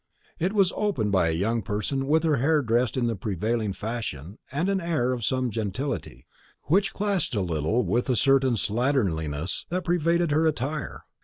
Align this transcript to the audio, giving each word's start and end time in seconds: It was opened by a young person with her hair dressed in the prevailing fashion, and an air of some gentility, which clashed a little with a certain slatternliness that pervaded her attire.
It 0.39 0.53
was 0.53 0.73
opened 0.75 1.11
by 1.11 1.27
a 1.27 1.31
young 1.31 1.61
person 1.61 2.07
with 2.07 2.23
her 2.23 2.37
hair 2.37 2.63
dressed 2.63 2.97
in 2.97 3.05
the 3.05 3.15
prevailing 3.15 3.71
fashion, 3.73 4.39
and 4.51 4.67
an 4.67 4.81
air 4.81 5.13
of 5.13 5.23
some 5.23 5.51
gentility, 5.51 6.25
which 6.63 6.91
clashed 6.91 7.35
a 7.35 7.41
little 7.41 7.83
with 7.85 8.09
a 8.09 8.15
certain 8.15 8.55
slatternliness 8.55 9.65
that 9.69 9.83
pervaded 9.83 10.31
her 10.31 10.47
attire. 10.47 11.03